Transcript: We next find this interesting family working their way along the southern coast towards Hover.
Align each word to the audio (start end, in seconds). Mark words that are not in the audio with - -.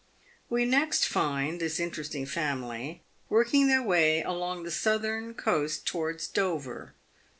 We 0.49 0.65
next 0.65 1.05
find 1.07 1.61
this 1.61 1.79
interesting 1.79 2.25
family 2.25 3.03
working 3.29 3.67
their 3.67 3.83
way 3.83 4.23
along 4.23 4.63
the 4.63 4.71
southern 4.71 5.35
coast 5.35 5.85
towards 5.85 6.27
Hover. 6.35 6.95